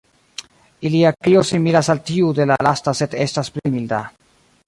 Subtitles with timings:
[0.89, 4.01] Ilia krio similas al tiu de la lasta sed estas pli milda.